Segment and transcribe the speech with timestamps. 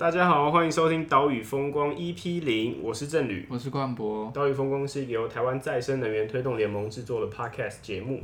[0.00, 4.30] 大家好，欢迎收听岛屿风光 EP 零，我是郑旅，我是冠博。
[4.32, 8.22] 岛屿风光是由台湾再生能源推动联盟制作的 Podcast 节目。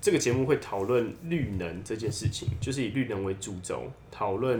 [0.00, 4.58] 这个节目会讨论绿能这件事情，就是以绿能为主轴，讨论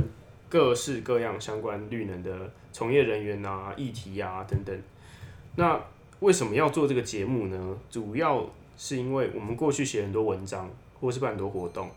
[0.50, 4.78] 各式各样相关绿能的从业人员啊、议题啊等等。
[5.56, 5.80] 那
[6.20, 7.78] 为什么要做这个节目呢？
[7.88, 10.68] 主要是因为我们过去写很多文章，
[11.00, 11.88] 或是办很多活动，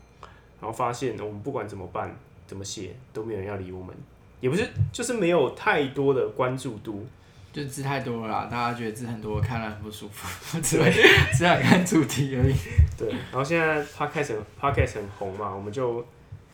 [0.58, 3.94] 然后发现我们不管怎么办、怎么写，都没有人要理我们。
[4.40, 7.06] 也不是，就是没有太多的关注度，
[7.52, 10.28] 就字太多了啦，大家觉得字很多，看了很不舒服，
[10.62, 10.90] 只会
[11.32, 12.54] 只想看主题而已。
[12.96, 16.04] 对，然后现在 podcast podcast 很红嘛，我们就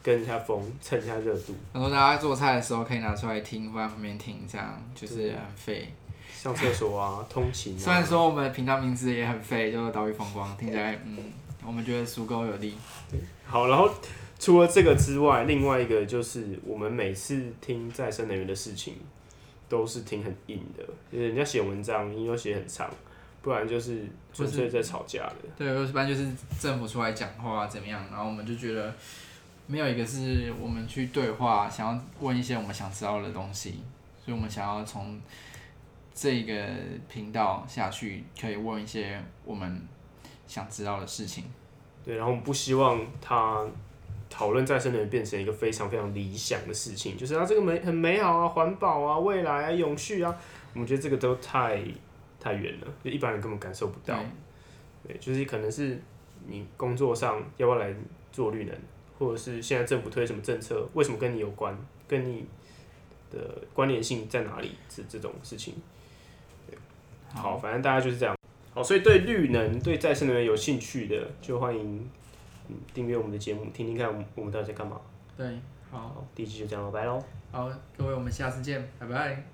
[0.03, 1.55] 跟一下风，蹭一下热度。
[1.73, 5.93] 然后大家做菜的时候可以拿出来听，放在旁边听，这样就是很费。
[6.33, 7.79] 上厕所啊，通勤啊。
[7.79, 11.19] 虽然说我们的频道名字也很废，就是岛屿风光，听起来嗯，
[11.67, 12.75] 我们觉得足够有力。
[13.11, 13.91] 对，好，然后。
[14.45, 18.97] 除了这个之外，另外一个就是我们每次听再生能源的事情，
[19.71, 22.91] 都是听很硬的，就是人家写文章，因为写很长，
[23.41, 25.37] 不然就是纯粹在吵架的。
[25.57, 28.95] 对，一般就是政府出来讲话怎么样，然后我们就觉得
[29.67, 33.81] 没有一个是我们去对话，想要问一些我们想知道的东西，
[34.23, 35.19] 所以我们想要从
[36.13, 36.69] 这个
[37.09, 39.81] 频道下去，可以问一些我们
[40.47, 41.45] 想知道的事情。
[42.05, 43.67] 对，然后我们不希望他。
[44.37, 50.37] 讨论再生能源变成一个非常非常理想的事情，就是啊，这个美很美好啊，环保啊，未来啊，永续啊，
[50.73, 51.81] 我们觉得这个都太
[52.41, 54.19] 太远了，就一般人根本感受不到。
[55.07, 56.03] 对，就是可能是
[56.49, 57.95] 你工作上要不要来
[58.33, 58.75] 做绿能，
[59.21, 62.45] 或者是现在政府推什么政策，为什么跟你有关，跟你
[63.31, 63.39] 的
[63.73, 64.73] 关联性在哪里？
[64.91, 65.75] 是这种事情。
[67.33, 68.37] 好，反正大家就是这样。
[68.75, 72.11] 好，所以对绿能、对再生能源有兴趣的，就欢迎。
[72.69, 75.01] 嗯，订阅我们的节目，听听看我们我们到底在干嘛。
[75.37, 75.59] 对，
[75.91, 77.23] 好，第一期就这样了，拜喽。
[77.53, 79.45] 好，各位，我们下次见，拜拜。